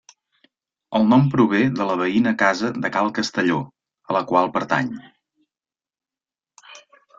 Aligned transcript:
El 0.99 1.03
nom 1.09 1.27
prové 1.33 1.59
de 1.79 1.87
la 1.89 1.97
veïna 1.99 2.33
casa 2.39 2.71
de 2.87 2.91
Cal 2.97 3.11
Castelló, 3.19 3.59
a 4.09 4.17
la 4.19 4.25
qual 4.33 4.51
pertany. 4.59 4.93